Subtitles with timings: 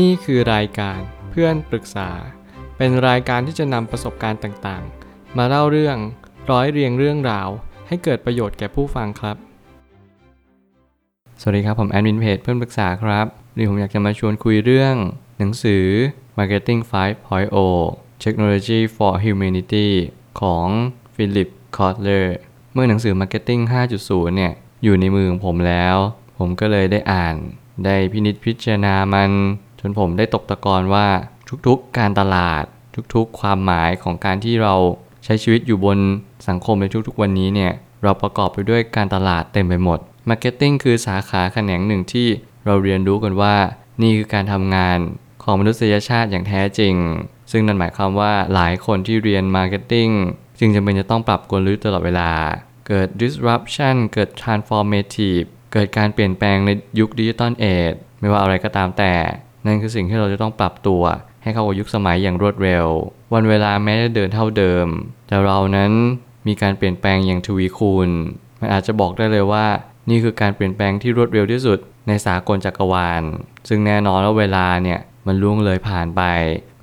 [0.00, 0.98] นี่คือรายการ
[1.30, 2.10] เพื่อนปรึกษา
[2.76, 5.96] เป็นรายการที่จะนำประสบการณ์ต่างๆ มาเล่าเรื่อง
[6.50, 7.48] ร้อยเรียงเรื่องราว
[7.88, 9.36] ให้เกิดประโยชน์แก่ผู้ฟังครับ
[11.40, 14.94] สวัสดีครับ ผมแอดมินเพจเพื่อนปรึกษาครับวันนี้ผมอยากจะมาชวนคุยเรื่อง
[15.38, 15.84] หนังสือ
[16.38, 16.80] Marketing
[17.52, 19.88] 5.0 Technology for Humanity
[20.40, 20.66] ของ
[21.14, 22.36] ฟิลิปคอ t เลอร์
[22.72, 23.62] เมื่อหนังสือ Marketing
[23.98, 24.52] 5.0 เนี่ย
[24.82, 25.96] อยู่ในมือของผมแล้ว
[26.38, 27.36] ผมก็เลยได้อ่าน
[27.84, 29.30] ได้พินิจพิจารณามัน
[29.84, 31.06] จนผมได้ตกตะกอนว่า
[31.66, 32.64] ทุกๆการตลาด
[33.14, 34.74] ทุกๆ ความหมายของการที่เรา
[35.24, 35.98] ใช้ชีวิตอยู่บน
[36.48, 37.72] สังคมในทุกๆ วันนี้เนี่ย
[38.02, 42.28] เราประกอบไปด้วยการตลาดเต็มไปหมด Marketing คือสาขาแขนงหนึ่งที่
[42.66, 43.54] เราเรียนรู้กันว่า
[44.02, 44.98] นี่คือการทำงาน
[45.42, 46.94] ของมนุษยชาติอย่างแท้จริง
[47.50, 50.12] ซึ่งนั่นหมายความว่าหลายคนที่เรียน Marketing
[50.58, 52.30] จึงจำเป็นจะต้องปรับกลยุทธ์ตลอดเวลา
[52.88, 59.12] เกิด disruption เกิด transformative เกิดการเปลี่ยนแปลงในยุคดิจิตอลเอจไม่ว่าอะไรก็ตามแต่
[59.66, 61.02] นั่นคือสิ่งที่เราจะต้องปรับตัว
[61.42, 62.86] ให้เข้ากับยุคสมัยอย่างรวดเร็ว
[63.34, 64.86] วันเวลาแม้จะเดินเท่าเดิม
[65.26, 65.92] แต่เรานั้น
[66.46, 68.08] มีการเปลี่ยนแปลงอย่างทวีคูณ
[68.60, 69.66] มันอาจจะบอกได้เลยว่า
[70.10, 73.22] นี่คือการเปลี่ยนแปลงที่รวดเร็วที่สุดในสากลจักรวาล
[73.68, 76.22] ซึ่งแน่นอนว่าเวลาเนี่ยมันล่วงเลยผ่านไป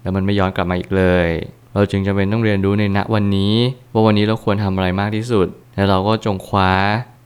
[0.01, 1.27] แล้วมันไม่ย้อนกลับมาอีกเลย
[1.73, 3.53] เราจึงจำเป็นต้องเรียนรู้ในณวันนี้
[3.93, 6.73] ว่าวันนี้เราควรทำอะไรมากที่สุด แล้วเราก็จงคว้า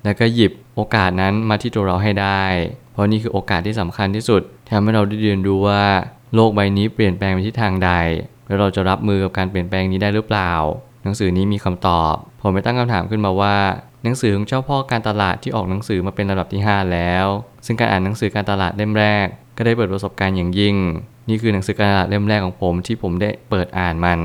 [0.03, 2.43] แล้วก็หยิบโอกาสนั้นมาที่ตัวเราให้ได้
[2.93, 5.83] เพราะนี่คือโอกาสที่สำคัญที่สุดทำให้เราได้เรียนรู้ว่า
[6.35, 7.91] โลกใบนี้เปลี่ยนแปลงไปทิศทางใด
[8.45, 10.53] แล้วเราจะรับมือกับการเปลี่ยนแปลงนี้ได้หรือเปล่า
[11.03, 13.55] หนังสือนี้มีคำตอบ ผมไปตั้งคำถามขึ้นมาว่า
[14.03, 17.25] หนังสือของเจ้าพ่อการตลาดที่ออกหนังสือมาเป็นระดับที่ 5 แล้ว
[17.65, 19.25] ซึ่งการอ่านหนังสือการตลาดเล่มแรก
[19.57, 20.75] ก็ได้เปิดประสบการณ์อย่างยิ่ง
[21.29, 24.19] นี่คือหนังสือการตลาดเล่มแรกของผมที่ผมได้เปิดอ่านมัน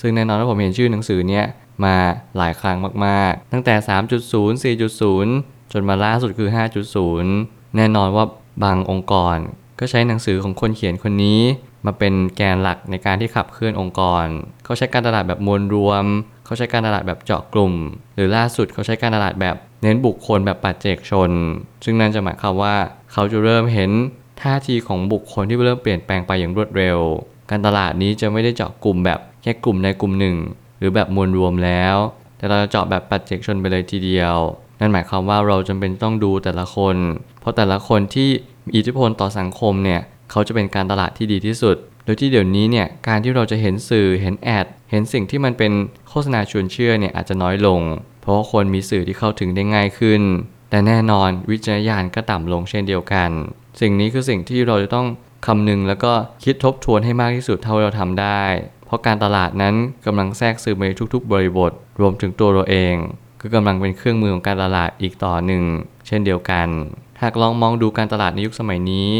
[0.00, 1.44] ซึ่งแน่นอนว่าผมเห็นชื่อหนังสือเนี้ย
[1.84, 1.96] มา
[2.36, 6.48] หลายครั้งมากๆ ตั้งแต่ 3.0 4.0 จนมาล่าสุดคือ
[7.12, 8.24] 5.0 แน่นอนว่า
[8.64, 9.36] บางองค์กร
[9.78, 11.40] ก็ใช้หนังสือของคนเขียนคนนี้
[11.86, 14.24] มาเป็นแกนหลักในการที่ขับเคลื่อนองค์กร
[14.64, 16.04] เขาใช้การตลาดแบบมวลรวม
[16.44, 17.72] เขาใช้การตลาดแบบเจาะกลุ่ม
[18.14, 21.30] หรือล่าสุดเขาใช้การตลาดแบบเน้นบุคคลแบบปัจเจกชน
[21.84, 22.74] ซึ่งนั่นจะหมายความว่า
[23.12, 23.90] เขาจะเริ่มเห็น
[24.42, 26.98] ท่าทีของบุคคลที่เริ่มเปลี่ยนแปลงไปอย่างรวดเร็ว
[27.50, 30.36] การตลาดนี้จะไม่ได้เจาะกลุ่มแบบแค่กลุ่มใดกลุ่มหนึ่ง
[30.78, 31.96] หรือแบบมวลรวมแล้ว
[32.44, 34.36] แต่เราจะเจาะแบบปัจเจกชนไปเลยทีเดียว
[34.80, 36.96] นั่นหมายความว่าเราจำเป็นต้องดูแต่ละคน
[37.40, 38.30] เพราะแต่ละคนที่
[38.64, 40.00] มีอิทธิพลต่อสังคมเนี่ย
[40.30, 45.72] เขาจะเป็นการตลาดที่ดีที่สุด โดยที่เดี๋ยวนี้เนี่ยการที่เราจะเห็นสื่อเห็นแอด เห็นสิ่งที่มันเป็น
[46.08, 47.80] โฆษณาชวนเชื่อเนี่ยอาจจะน้อยลง
[48.20, 50.22] เพราะว่าคนมีสื่อที่เข้าถึงได้ง่ายขึ้น
[50.70, 53.30] แต่แน่นอนวิจารณญาณก็ต่ำลงเช่นเดียวกัน
[53.80, 55.06] สิ่งนี้คือสิ่งที่เราจะต้อง
[55.46, 56.12] คำนึงแล้วก็
[56.44, 58.42] คิดทบทวนให้มากที่สุดเท่าเราทำได้
[58.86, 59.74] เพราะการตลาดนั้น
[60.06, 60.84] กำลังแทรกซึมไป
[61.14, 62.94] ทุก ๆ บริบท รวมถึงตัวเราเอง
[63.40, 65.64] ก็กำลังเป็นเครื่องมือของการตลาดอีกต่อหนึ่ง
[66.06, 66.68] เช่นเดียวกัน
[67.22, 69.10] หากลองมองดูการตลาดในยุคสมัยนี้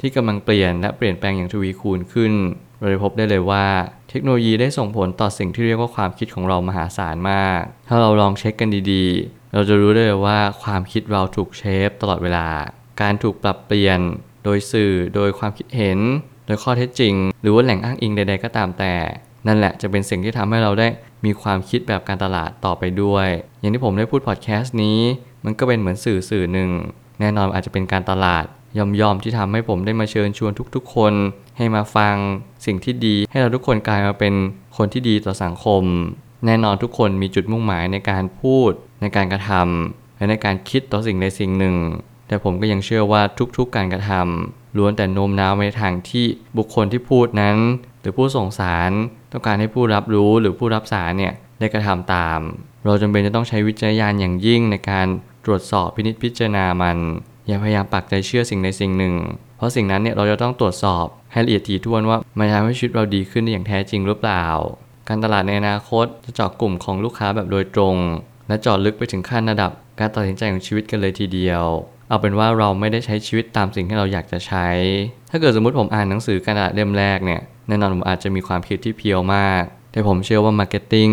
[0.00, 2.32] ที่กำลังเปลี่ยนและเปลี่ยนแปลงอย่างทวีคูณขึ้น
[2.80, 3.66] เราจะพบได้เลยว่า
[4.10, 12.46] เทคโนโลยีได้ส่งผลต่อสิ่งที่เรียกว่าความคิดของเรามหาศาลมาก ถ้าเราลองเช็คกันดีๆ เราจะรู้ได้เลยว่าความคิดเราถูกเชฟตลอดเวลา
[13.00, 14.00] การถูกปรับเปลี่ยน
[14.44, 15.98] โดยสื่อ โดยความคิดเห็น
[16.46, 18.94] โดยข้อเท็จจริง หรือว่าแหล่งอ้างอิงใด ๆ ก็ตามแต่
[19.46, 20.88] นั่นแหละจะเป็นสิ่งที่ทำให้เราได้
[21.24, 23.28] มีความคิดแบบการตลาดต่อไปด้วย
[23.60, 24.98] อย่างที่ผมได้พูดพอดแคสต์นี้
[25.44, 26.70] มันก็เป็นเหมือนสื่อสื่อหนึ่ง
[27.20, 28.44] แน่นอนอาจจะเป็นการตลาด
[28.78, 31.12] ย่อมๆที่ทำให้ผมได้มาเชิญชวนทุกๆ คน
[31.56, 32.14] ให้มาฟัง
[32.66, 34.34] สิ่งที่ดี ให้เราทุกคนกลายมาเป็น
[34.76, 35.82] คนที่ดีต่อสังคม
[36.46, 41.76] แน่นอนทุกคนมีจุดมุ่งหมายในการพูดในการกระทำและในการคิดต่อสิ่งใดสิ่งหนึ่ง
[42.28, 43.22] แต่ผมก็ยังเชื่อว่า
[43.56, 46.26] ทุกๆการกระทำล้วนแต่โน้มน้าวในทางที่
[46.56, 47.56] บุคคลที่พูดนั้น
[48.00, 48.90] หรือผู้ส่งสาร
[49.32, 52.40] ต้องการให้ผู้รับรู้หรือผู้รับสารเนี่ยได้กระทำตาม
[52.84, 55.06] เราจำเป็นจะต้องใช้วิจารณญาณอย่างยิ่งในการ
[55.44, 56.98] ตรวจสอบพินิจพิจารณามัน
[57.46, 59.14] อย่าพยายามปักใจเชื่อสิ่งใดสิ่งหนึ่ง
[59.56, 64.46] เพราะสิ่งนั้นเนี่ยเราจะต้องตรวจสอบให้ละเอียดถี่ถ้วนว่ามันทำให้ชีวิตเราดีขึ้นได้อย่างแท้จริงหรือเปล่า
[65.08, 67.96] การตลาดในอนาคตจะเจาะกลุ่มของลูกค้าแบบโดยตรง
[68.48, 71.64] และเจาะลึกไปถึงขั้นระดับการตัดสินใจของชีวิตกันเลยทีเดียว
[72.08, 74.68] เอาเป็นว่าเราไม่ได้ใช้ชีวิตตามสิ่งที่เราอยากจะใช้
[75.30, 79.62] ถ้าเกิดสมมติผมอ่านหนังสือการตลาดเล่มแรกเนี่ย แน่นอนผมอาจจะมีความคิดที่ pure มาก
[79.92, 81.10] แต่ผมเชื่อว่า marketing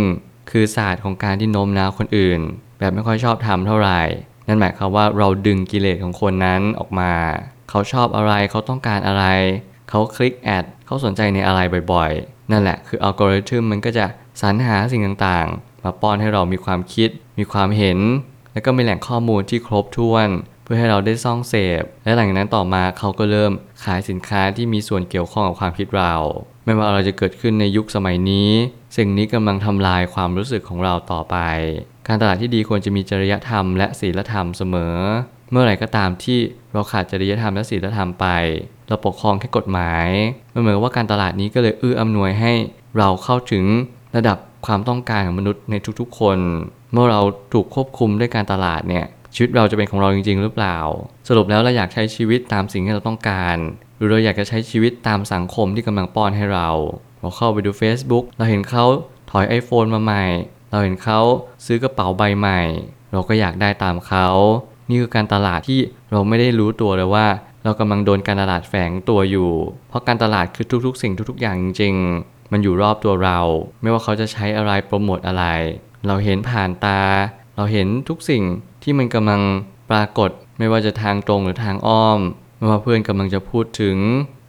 [0.52, 2.42] คือศาสตร์ของการที่โน้มน้าวคนอื่น
[2.80, 4.02] แบบไม่ค่อยชอบทำเท่าไหร่
[4.48, 7.14] นั่นหมายความว่าเราดึงกิเลสของคนนั้นออกมา
[7.70, 9.26] เขาชอบอะไร เขาต้องการอะไร
[9.90, 11.60] เขาคลิกแอด เขาสนใจในอะไร
[11.94, 14.06] บ่อยๆ นั่นแหละ คืออัลกอริทึมมันก็จะ
[14.42, 18.00] สรรหาสิ่งต่างๆ มาป้อนให้เรามีความคิด มีความเห็น
[18.54, 20.28] และก็มีแหล่งข้อมูลที่ครบถ้วน
[20.72, 23.52] พื่อให้เราได้ซ่องเสพ และหลังจากนั้นต่อมาเขาก็เริ่ม
[23.84, 26.14] ขายสินค้าที่มีส่วนเกี่ยวข้องกับความคิดเรา
[26.66, 28.50] ไม่ว่าอะไรจะเกิดขึ้นในยุคสมัยนี้
[28.98, 31.38] สิ่งนี้กำลังทำลายความรู้สึกของเราต่อไป
[32.08, 34.96] การตลาดที่ดีควรจะมีจริยธรรมและศีลธรรมเสมอ
[35.52, 36.40] เมื่อไหร่ก็ตามที่
[36.74, 38.28] เราขาดจริยธรรมและศีลธรรมไป
[38.88, 40.08] เราปกครองแค่กฎหมาย
[40.54, 42.54] มันเหมือนว่าการตลาดนี้ก็เลยเอื้ออำนวยให้
[42.98, 43.66] เราเข้าถึง
[44.16, 46.38] ระดับความต้องการของมนุษย์ในทุกๆ คน
[46.92, 47.22] เมื่อเรา
[47.54, 49.06] ถูกควบคุมด้วยการตลาดเนี่ย
[49.36, 50.78] ชีวิตเราจะเป็นของเราจริง ๆ หรือเปล่า
[51.28, 53.58] สรุปแล้วเราอยากใช้ชีวิตตามสิ่งที่เราต้องการ
[53.98, 56.70] หรือเราอยากจะใช้ชีวิตตามสังคมที่กำลังป้อนให้เรา
[57.20, 58.86] เราเข้าไปดู Facebook เราเห็นเขา
[59.32, 60.24] ถอย iPhone มาใหม่
[60.72, 61.20] เราเห็นเขา
[61.66, 62.62] ซื้อกระเป๋าใบใหม่
[63.12, 64.28] เราก็อยากได้ตามเขา
[64.90, 65.80] นี่คือการตลาดที่
[66.12, 67.28] เราไม่ได้รู้ตัวเลยว่า
[67.64, 69.52] เรากำลังโดนการตลาดแฝงตัวอยู่
[69.90, 71.94] เพราะการตลาดคือทุกๆ สิ่งทุกๆ อย่างจริง
[72.24, 73.40] ๆ มันอยู่รอบตัวเรา
[73.82, 75.46] ไม่ว่าเขาจะใช้อะไรโปรโมทอะไร
[76.08, 77.02] เราเห็นผ่านตา
[77.62, 78.44] เราเห็นทุกสิ่ง
[78.84, 79.42] ที่มันกำลัง
[79.92, 80.30] ปรากฏ
[80.60, 82.20] ไม่ว่าจะทางตรงหรือทางอ้อม
[82.58, 83.98] ไม่ว่าเพื่อนกำลังจะพูดถึง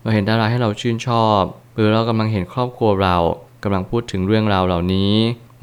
[0.02, 1.42] เราเห็นดาราให้เราชื่นชอบ
[1.74, 3.16] หรือเรากำลังเห็นครอบครัวเรา
[3.64, 5.12] กำลังพูดถึงเรื่องราวเหล่านี้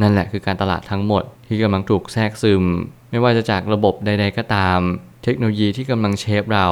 [0.02, 2.64] นั่นแหละคือการตลาดทั้งหมดที่กำลังถูกแทรกซึม
[3.10, 4.80] ไม่ว่าจะจากระบบใด ๆ ก็ตาม
[5.24, 6.68] เทคโนโลยีที่กำลังเชฟเรา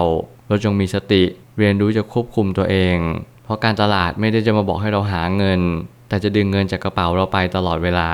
[0.48, 1.24] เราจงมีสติ
[1.58, 2.98] เรียนรู้จะควบคุมตัวเอง
[3.44, 5.62] เพราะการตลาดไม่ได้จะมาบอกให้เราหาเงิน
[6.10, 8.10] แต่จะดึงเงินจากกระเป๋าเราไปตลอดเวลา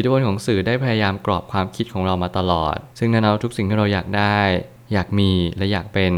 [0.00, 4.38] อิทธิพลของสื่อได้พยายามกรอบความคิดของเรามาตลอด ซึ่งแน่นอนทุกสิ่งที่เราอยากได้
[4.92, 6.12] อยากมีและอยากเป็น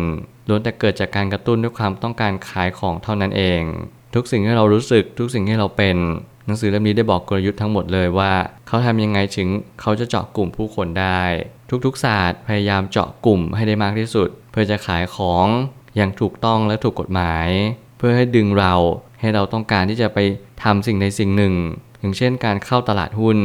[0.49, 3.63] ล้วนแต่เกิดจากการกระตุ้นด้วยความต้องการขายของเท่านั้นเอง
[4.15, 5.97] ทุกสิ่งที่เรารู้สึกทุกสิ่งที่เราเป็น
[6.47, 8.33] หนังสือเล่มนี้ได้บอกกลยุทธ์ทั้งหมดเลยว่า
[8.69, 9.49] เขาทำยังไงถึง
[9.81, 11.23] เขาจะเจาะกลุ่มผู้คนได้
[11.85, 15.47] ทุกๆศาสตร์พยายามเจาะกลุ่มให้ได้มากที่สุด เพื่อจะขายของ
[15.97, 17.49] อย่างถูกต้องและถูกกฎหมาย
[17.99, 18.75] เพื่อให้ดึงเรา
[19.21, 20.19] ให้เราต้องการที่จะไป
[20.63, 21.55] ทำสิ่งใดสิ่งหนึ่ง
[22.01, 23.39] อย่างเช่นการเข้าตลาดหุ้น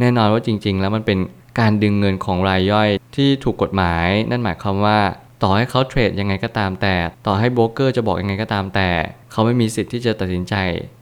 [0.00, 1.18] แน่นอนว่าจริง ๆ แล้วมันเป็น
[1.60, 4.98] การดึงเงินของรายย่อยที่ถูกกฎหมาย นั่นหมายความว่า
[5.42, 6.94] ต่อให้เขาเทรดยังไงก็ตามแต่
[7.26, 8.90] ต่อให้โบรกเกอร์จะบอกยังไงก็ตามแต่
[9.32, 10.54] เขาไม่มีสิทธิ์ที่จะตัดสินใจ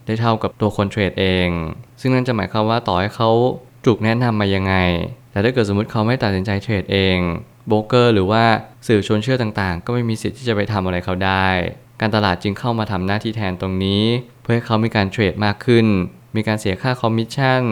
[0.07, 1.49] ได้เท่ากับตัวคนเทรดเอง
[2.01, 3.31] ซึ่งนั่นจะหมายความว่าต่อให้เขา
[3.87, 4.75] ถูกแนะนำมายังไง
[5.31, 7.19] แต่ถ้าเกิดสมมติเขาไม่ตัดสินใจเทรดเอง
[7.69, 8.45] โบรกเกอร์หรือว่า
[8.89, 11.49] สื่อชวนเชื่อต่างๆ ก็ไม่มีสิทธิ์ที่จะไปทำอะไรเขาได้
[12.01, 14.03] การตลาดจึงเข้ามาทำหน้าที่แทนตรงนี้
[14.43, 15.87] เพื่อให้เขามีการเทรดมากขึ้น
[16.37, 17.63] มีการเสียค่าคอมมิชชั่น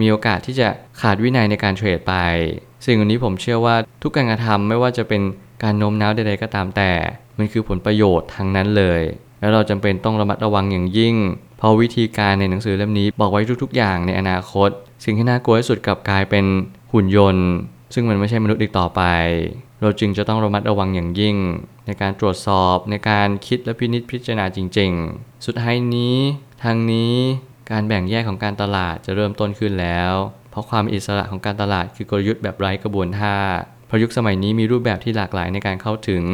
[0.00, 0.68] มีโอกาสที่จะ
[1.00, 2.14] ขาดวินัยในการเทรดไป
[2.86, 5.22] สิ่งนี้ผมเชื่อว่าทุกการกระทำไม่ว่าจะเป็น
[5.62, 6.92] การโน้มน้าวใดๆก็ตามแต่
[7.38, 9.00] มันคือผลประโยชน์ทั้งนั้นเลย
[9.40, 11.16] แล้วเราจำเป็นต้องระมัดระวังอย่างยิ่ง
[11.58, 14.70] เพราะวิธีการในหนังสือเล่มนี้บอกไว้ทุกๆ อย่างในอนาคต
[15.04, 16.44] สิ่งที่น่ากลัวที่สุดกลับกลายเป็น
[16.92, 17.48] หุ่นยนต์
[17.94, 19.02] ซึ่งมันไม่ใช่มนุษย์อีกต่อไป
[19.80, 21.36] เราจึงจะต้องระมัดระวังอย่างยิ่ง
[21.86, 26.16] ในการตรวจสอบในการคิดและพินิจพิจารณาจริง ๆ สุดท้ายนี้
[26.62, 27.14] ทางนี้
[27.70, 30.12] การแบ่งแยกของการตลาดจะเริ่มต้นขึ้นแล้ว
[30.50, 33.36] เพราะความอิสระของการตลาดคือกลยุทธ์แบบไร้กระบวนท่า
[33.86, 36.24] เพราะยุคสมัยนี้มีรูปแบบที่หลากหลายในการเข้าถึง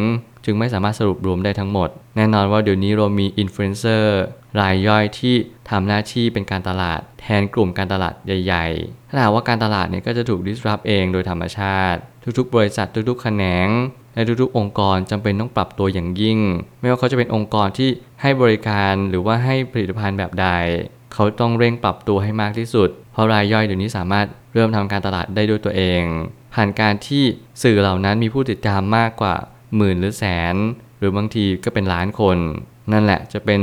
[0.45, 4.21] จึงไม่สามารถสรุปรวมได้ทั้งหมด แน่นอนว่าเดี๋ยวนี้เรามีอินฟลูเอนเซอร์
[4.61, 5.35] รายย่อยที่
[5.71, 12.01] ทำหน้าที่เป็นการตลาด แทนกลุ่มการตลาดใหญ่ๆ ถ้าหากว่าการตลาดเนี่ยก็จะถูก disrupt เองโดยธรรมชาติ
[12.39, 13.69] ทุกๆ บริษัททุกๆ แขนง
[14.15, 16.39] และทุกๆ องค์กรจำเป็นต้องปรับตัวอย่างยิ่ง
[16.81, 17.89] ไม่ว่าเขาจะเป็นองค์กรที่
[18.23, 20.49] ให้บริการหรือว่าให้ผลิตภัณฑ์แบบใด
[21.15, 26.03] เขาต้องเร่งปรับตัวให้มากที่สุด เพราะรายย่อยเดี๋ยวนี้สามารถเริ่มทำการตลาดได้ด้วยตัวเอง
[26.55, 27.25] ผ่านการที่
[27.63, 29.35] สื่อเหล่านั้นมีผู้ติดตามมากกว่า
[29.77, 30.25] หมื่นหรือแส
[30.55, 30.57] น
[30.99, 32.39] หรือบางทีก็เป็นล้านคน
[32.93, 33.61] นั่นแหละจะเป็น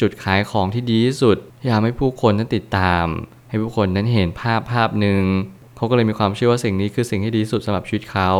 [0.00, 3.04] จุดขายของที่ดีที่สุดที่ทำให้ผู้คนนั้นติดตาม
[3.48, 5.22] ให้ผู้คนนั้นเห็นภาพภาพหนึ่ง
[5.76, 8.30] เขาก็เลยมีความเชื่อว่าสิ่งนี้คือสิ่งที่ดีที่สุดสำหรับชีวิตเขา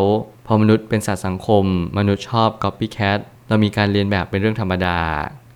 [0.44, 1.64] เพราะมนุษย์เป็นสัตว์สังคม
[1.98, 3.18] มนุษย์ชอบ copycat
[3.48, 4.98] เรามีการเลียนแบบเป็นเรื่องธรรมดา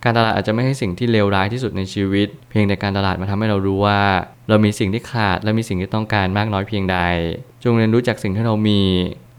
[0.05, 4.01] การตลาดอาจจะไม่ให้สิ่งที่เลวร้ายที่สุดในชีวิต เพียงแต่การตลาดมาทำให้เรารู้ว่า
[4.49, 6.99] เรามีสิ่งที่ขาดและมีสิ่งที่ต้องการมากน้อยเพียงใด
[7.63, 8.81] จงเรียนรู้จากสิ่งที่เรามี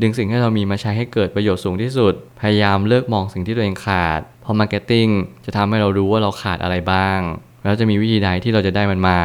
[0.01, 5.07] ดึงสิ่งที่เรามีมาใช้ให้เกิดประโยชน์สูงที่สุด พยายามเลิกมองสิ่งที่ตัวเองขาดเพราะ marketing
[5.45, 7.19] จะทำให้เรารู้ว่าเราขาดอะไรบ้าง
[7.63, 9.21] แล้วจะมีวิธีใดที่เราจะได้มันมา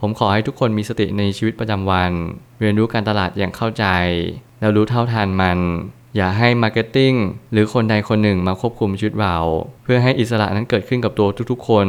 [0.00, 2.12] ผมขอให้ทุกคนมีสติในชีวิตประจำวัน
[2.60, 3.84] เรียนรู้การตลาดอย่างเข้าใจ
[4.60, 5.58] แล้วรู้เท่าทันมัน
[6.16, 7.12] อย่าให้ marketing
[7.52, 9.36] หรือคนใดคนหนึ่งมาควบคุมชีวิตเรา
[9.82, 11.86] เพื่อให้อิสระนั้นเกิดขึ้นกับตัวทุกๆ คน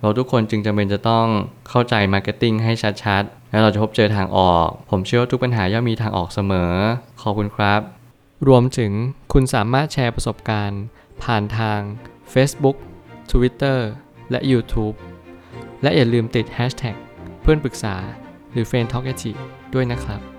[0.00, 1.26] เราทุกคนจึงจำเป็นจะต้อง
[1.68, 2.72] เข้าใจ marketing ให้
[3.02, 6.72] ชัดๆ แล้วเราจะพบเจอทางออก ผมเชื่อว่าทุกปัญหาย่อมมีทางออกเสมอ
[7.22, 7.80] ขอบคุณครับ
[8.48, 8.92] รวมถึง
[9.32, 10.82] คุณสามารถแชร์ประสบการณ์
[11.22, 11.80] ผ่านทาง
[12.32, 12.76] Facebook
[13.30, 13.78] Twitter
[14.30, 14.96] และ YouTube
[15.82, 16.96] และอย่าลืมติด Hashtag
[17.42, 17.94] เพื่อนปรึกษา
[18.52, 19.04] หรือ f r ร e n d Talk
[19.74, 20.37] ด้วยนะครับ